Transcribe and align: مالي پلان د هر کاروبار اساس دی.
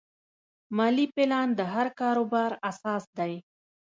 مالي 0.77 1.05
پلان 1.15 1.47
د 1.55 1.61
هر 1.73 1.87
کاروبار 1.99 2.51
اساس 2.69 3.03
دی. 3.17 3.33